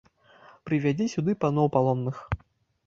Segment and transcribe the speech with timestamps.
[0.69, 2.17] Прывядзі сюды паноў палонных!